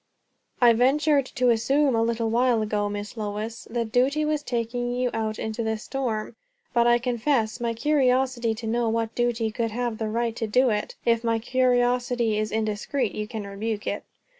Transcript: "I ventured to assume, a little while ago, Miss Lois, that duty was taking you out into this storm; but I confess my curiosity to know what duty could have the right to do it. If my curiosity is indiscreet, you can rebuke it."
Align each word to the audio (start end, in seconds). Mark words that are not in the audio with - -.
"I 0.59 0.73
ventured 0.73 1.27
to 1.35 1.51
assume, 1.51 1.93
a 1.95 2.01
little 2.01 2.31
while 2.31 2.63
ago, 2.63 2.89
Miss 2.89 3.15
Lois, 3.17 3.67
that 3.69 3.91
duty 3.91 4.25
was 4.25 4.41
taking 4.41 4.95
you 4.95 5.11
out 5.13 5.37
into 5.37 5.61
this 5.61 5.83
storm; 5.83 6.35
but 6.73 6.87
I 6.87 6.97
confess 6.97 7.59
my 7.59 7.75
curiosity 7.75 8.55
to 8.55 8.65
know 8.65 8.89
what 8.89 9.13
duty 9.13 9.51
could 9.51 9.69
have 9.69 9.99
the 9.99 10.09
right 10.09 10.35
to 10.37 10.47
do 10.47 10.71
it. 10.71 10.95
If 11.05 11.23
my 11.23 11.37
curiosity 11.37 12.39
is 12.39 12.51
indiscreet, 12.51 13.13
you 13.13 13.27
can 13.27 13.45
rebuke 13.45 13.85
it." 13.85 14.03